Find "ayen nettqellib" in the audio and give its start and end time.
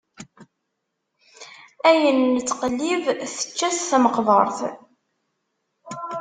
1.89-3.03